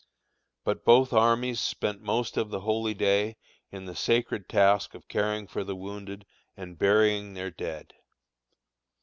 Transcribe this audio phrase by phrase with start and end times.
[0.63, 3.37] But both armies spent most of the holy day
[3.71, 6.25] in the sacred task of caring for the wounded
[6.57, 7.93] and burying their dead.